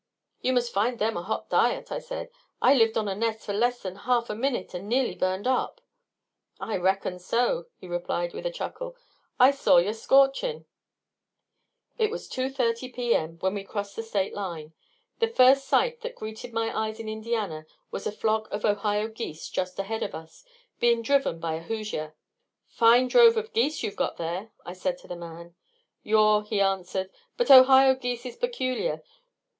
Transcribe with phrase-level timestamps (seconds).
[0.41, 2.31] "You must find them a hot diet!" I said.
[2.59, 5.45] "I lived on a nest of them less than half a minute and nearly burned
[5.45, 5.79] up."
[6.59, 8.95] "I reckon so," he replied with a chuckle.
[9.39, 10.65] "I saw yer scorchin'."
[11.99, 13.13] It was 2:30 P.
[13.13, 13.37] M.
[13.41, 14.73] when we crossed the state line.
[15.19, 19.49] The first sight that greeted my eyes in Indiana was a flock of Ohio geese
[19.49, 20.43] just ahead of us,
[20.79, 22.15] being driven by a hoosier.
[22.67, 25.53] "Fine drove of geese you've got there," I said to the man.
[26.01, 27.11] "Yaw," he answered.
[27.37, 29.03] "But Ohio geese is peculiar.